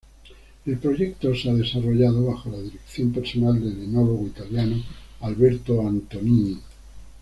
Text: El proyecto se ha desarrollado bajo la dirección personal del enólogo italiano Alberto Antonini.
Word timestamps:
El 0.65 0.77
proyecto 0.79 1.35
se 1.35 1.51
ha 1.51 1.53
desarrollado 1.53 2.25
bajo 2.25 2.49
la 2.49 2.57
dirección 2.57 3.11
personal 3.13 3.59
del 3.63 3.83
enólogo 3.83 4.25
italiano 4.25 4.81
Alberto 5.19 5.87
Antonini. 5.87 6.57